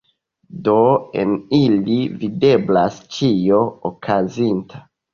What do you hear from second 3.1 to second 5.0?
ĉio okazinta!